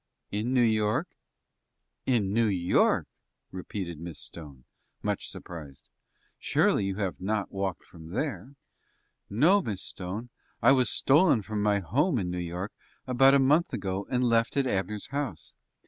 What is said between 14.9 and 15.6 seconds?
house.